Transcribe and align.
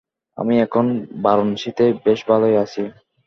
আমি 0.37 0.55
এখন 0.59 0.85
বারাণসীতে 1.23 1.85
বেশ 2.05 2.19
ভালই 2.27 2.55
আছি। 2.63 2.83